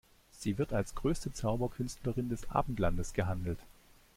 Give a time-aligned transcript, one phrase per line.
[0.31, 3.59] Sie wird als größte Zauberkünstlerin des Abendlandes gehandelt.